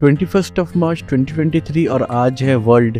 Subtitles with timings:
[0.00, 2.98] Twenty first of मार्च 2023 और आज है वर्ल्ड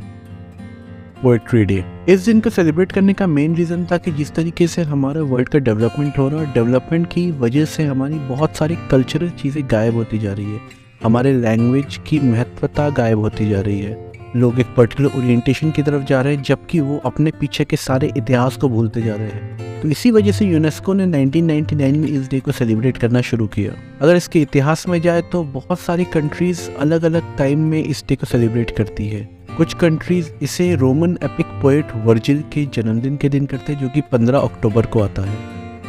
[1.23, 4.83] पोएट्री डे इस दिन को सेलिब्रेट करने का मेन रीज़न था कि जिस तरीके से
[4.83, 9.31] हमारा वर्ल्ड का डेवलपमेंट हो रहा है डेवलपमेंट की वजह से हमारी बहुत सारी कल्चरल
[9.31, 10.61] चीज़ें गायब होती जा रही है।
[11.03, 16.03] हमारे लैंग्वेज की महत्वता गायब होती जा रही है। लोग एक पर्टिकुलर ओरिएंटेशन की तरफ़
[16.03, 19.81] जा रहे हैं, जबकि वो अपने पीछे के सारे इतिहास को भूलते जा रहे हैं।
[19.83, 23.73] तो इसी वजह से यूनेस्को ने 1999 में इस डे को सेलिब्रेट करना शुरू किया।
[24.03, 28.17] अगर इसके इतिहास में जाए तो बहुत सारी कंट्रीज़ अलग अलग टाइम में इस डे
[28.17, 33.47] को सेलिब्रेट करती है। कुछ कंट्रीज़ इसे रोमन एपिक पोएट वर्जिल के जन्मदिन के दिन
[33.47, 35.37] करते हैं, जो कि 15 अक्टूबर को आता है।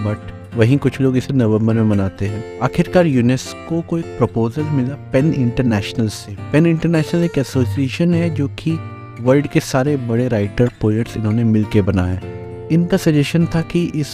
[0.02, 4.96] बट वहीं कुछ लोग इसे नवंबर में मनाते हैं। आखिरकार यूनेस्को को एक प्रपोजल मिला
[5.12, 8.72] पेन इंटरनेशनल से। पेन इंटरनेशनल एक एसोसिएशन है जो कि
[9.22, 12.20] वर्ल्ड के सारे बड़े राइटर पोएट्स इन्होंने मिलके बनाए
[12.72, 14.10] इनका सजेशन था कि इस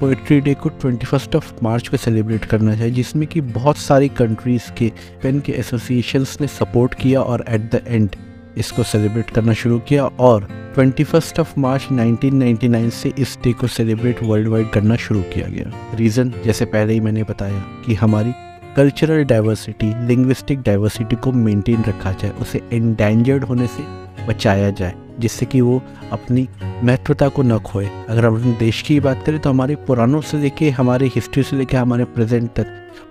[0.00, 4.08] पोइट्री डे को ट्वेंटी फ़र्स्ट ऑफ़ मार्च को सेलिब्रेट करना चाहिए, जिसमें कि बहुत सारी
[4.08, 8.16] कंट्रीज़ के पेन के एसोसिएशंस ने सपोर्ट किया और एट द एंड
[8.56, 13.66] इसको सेलिब्रेट करना शुरू किया और ट्वेंटी फ़र्स्ट ऑफ़ मार्च 1999 से इस डे को
[13.66, 18.32] सेलिब्रेट वर्ल्ड वाइड करना शुरू किया गया। रीज़न, जैसे पहले ही मैंने बताया कि हमारी
[18.76, 23.82] कल्चरल डाइवर्सिटी, लिंग्विस्टिक डाइवर्सिटी को मेंटेन रखा जाए, उसे एंडेंजर्ड होने से
[24.26, 26.48] बचाया जाए, जिससे कि वो अपनी
[26.84, 30.38] महत्वता को न खोए। अगर हम अपने देश की बात करें तो हमारे पुरानों से
[30.38, 32.66] लेके हमारे हिस्ट्री से लेके हमारे प्रेजेंट तक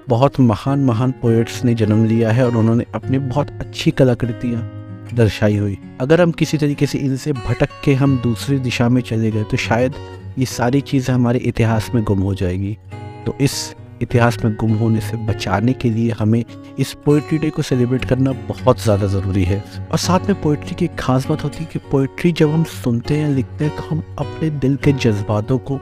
[0.09, 4.78] बहुत महान महान पोइट्स ने जन्म लिया है और उन्होंने अपनी बहुत अच्छी कलाकृतियाँ
[5.13, 9.31] दर्शाई हुई। अगर हम किसी तरीके से इनसे भटक के हम दूसरी दिशा में चले
[9.31, 9.95] गए तो शायद
[10.38, 12.77] ये सारी चीज़ें हमारे इतिहास में गुम हो जाएगी।
[13.25, 16.43] तो इस इतिहास में गुम होने से बचाने के लिए हमें
[16.79, 20.85] इस पोइट्री डे को सेलिब्रेट करना बहुत ज़्यादा ज़रूरी है। और साथ में पोइट्री की
[20.85, 24.03] एक खास बात होती है कि पोइट्री जब हम सुनते हैं, लिखते हैं तो हम
[24.19, 25.79] अपने दिल के जज्बातों को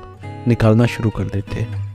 [0.47, 1.86] निकालना शुरू कर देते हैं।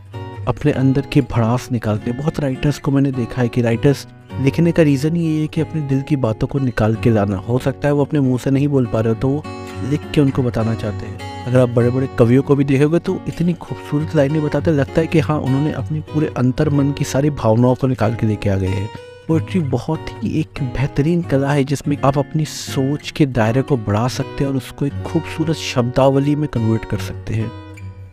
[0.48, 4.07] अपने अंदर की भड़ास निकालते हैं। बहुत राइटर्स को मैंने देखा है कि राइटर्स
[4.41, 7.59] लिखने का रीज़न ये है कि अपने दिल की बातों को निकाल के लाना। हो
[7.59, 9.43] सकता है वो अपने मुँह से नहीं बोल पा रहे हो तो वो
[9.91, 13.20] लिख के उनको बताना चाहते हैं। अगर आप बड़े बड़े कवियों को भी देखोगे तो
[13.29, 17.31] इतनी खूबसूरत लाइनें बताते लगता है कि हाँ उन्होंने अपने पूरे अंतर मन की सारी
[17.33, 18.89] भावनाओं को निकाल के लेके आ गए हैं।
[19.29, 24.07] पोइट्री बहुत ही एक बेहतरीन कला है, जिसमें आप अपनी सोच के दायरे को बढ़ा
[24.08, 27.51] सकते हैं और उसको एक खूबसूरत शब्दावली में कन्वर्ट कर सकते हैं।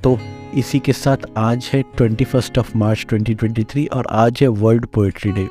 [0.04, 0.18] तो
[0.56, 5.32] इसी के साथ आज है ट्वेंटी फ़र्स्ट ऑफ़ मार्च 2023 और आज है वर्ल्ड पोइट्री
[5.32, 5.48] डे।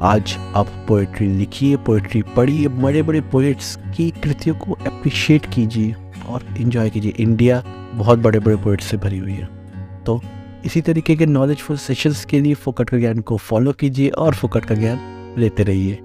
[0.00, 5.94] आज आप पोइट्री लिखिए पोइट्री पढ़िए बड़े बड़े पोइट्स की कृतियों को अप्रिशिएट कीजिए
[6.28, 7.64] और इन्जॉय कीजिए। इंडिया
[7.94, 9.48] बहुत बड़े बड़े पोइट्स से भरी हुई है।
[10.06, 10.20] तो
[10.64, 14.64] इसी तरीके के नॉलेजफुल सेशंस के लिए फोकट का ज्ञान को फॉलो कीजिए और फोकट
[14.64, 14.98] का ज्ञान
[15.38, 15.98] लेते रहिए।